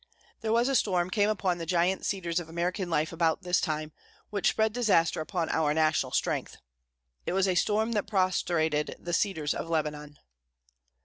[0.39, 3.91] There was a storm came upon the giant cedars of American life about this time,
[4.31, 6.57] which spread disaster upon our national strength.
[7.27, 10.17] It was a storm that prostrated the Cedars of Lebanon.